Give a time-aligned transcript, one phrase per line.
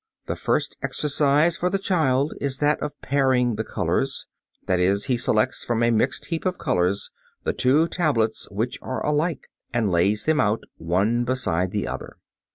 [0.25, 4.25] The first exercise for the child is that of pairing the colors;
[4.65, 7.11] that is, he selects from a mixed heap of colors
[7.43, 12.17] the two tablets which are alike, and lays them out, one beside the other.